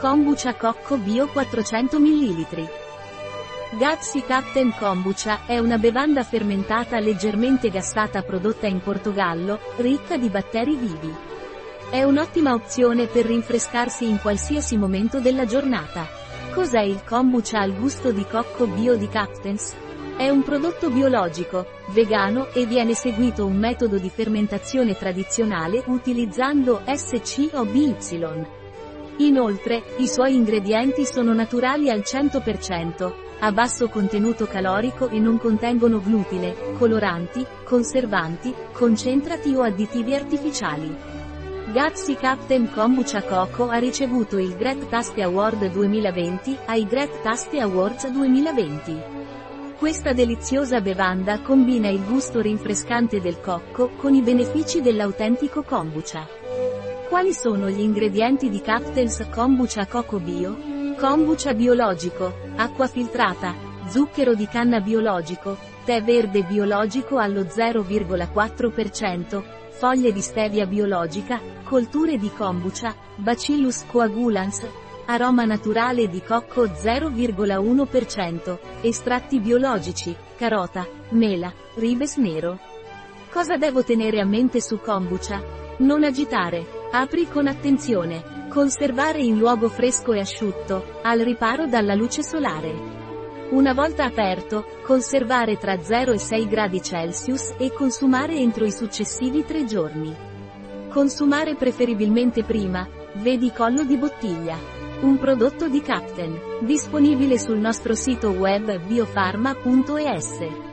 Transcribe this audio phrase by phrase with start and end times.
[0.00, 2.46] Kombucha Cocco Bio 400 ml.
[3.76, 10.74] Gazzi Captain Kombucha è una bevanda fermentata leggermente gassata prodotta in Portogallo, ricca di batteri
[10.74, 11.14] vivi.
[11.90, 16.06] È un'ottima opzione per rinfrescarsi in qualsiasi momento della giornata.
[16.54, 19.74] Cos'è il kombucha al gusto di cocco bio di Captain's?
[20.16, 28.59] È un prodotto biologico, vegano e viene seguito un metodo di fermentazione tradizionale utilizzando SCOBY.
[29.20, 36.00] Inoltre, i suoi ingredienti sono naturali al 100%, a basso contenuto calorico e non contengono
[36.00, 40.96] glutine, coloranti, conservanti, concentrati o additivi artificiali.
[41.70, 48.08] Gazzi Captain Kombucha Coco ha ricevuto il Great Tasty Award 2020 ai Great Tasty Awards
[48.08, 49.02] 2020.
[49.78, 56.39] Questa deliziosa bevanda combina il gusto rinfrescante del cocco con i benefici dell'autentico kombucha.
[57.10, 60.56] Quali sono gli ingredienti di Captain's Kombucha Coco Bio?
[60.96, 63.52] Kombucha biologico, acqua filtrata,
[63.88, 72.30] zucchero di canna biologico, tè verde biologico allo 0,4%, foglie di stevia biologica, colture di
[72.30, 74.64] kombucha, Bacillus coagulans,
[75.06, 78.58] Aroma naturale di cocco 0,1%.
[78.82, 82.56] Estratti biologici, carota, mela, ribes nero.
[83.32, 85.42] Cosa devo tenere a mente su kombucha?
[85.78, 86.78] Non agitare.
[86.92, 88.48] Apri con attenzione.
[88.48, 93.48] Conservare in luogo fresco e asciutto, al riparo dalla luce solare.
[93.50, 99.44] Una volta aperto, conservare tra 0 e 6 gradi Celsius e consumare entro i successivi
[99.44, 100.12] 3 giorni.
[100.88, 102.84] Consumare preferibilmente prima,
[103.18, 104.58] vedi collo di bottiglia.
[105.02, 106.40] Un prodotto di Captain.
[106.62, 110.69] Disponibile sul nostro sito web biofarma.es.